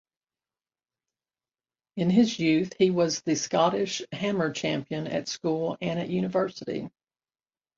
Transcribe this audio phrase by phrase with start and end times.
[1.95, 6.89] In his youth he was Scottish hammer champion at school and at university.